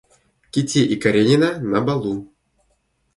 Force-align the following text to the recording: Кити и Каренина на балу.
Кити 0.51 0.79
и 0.79 0.95
Каренина 0.99 1.49
на 1.73 1.81
балу. 1.91 2.15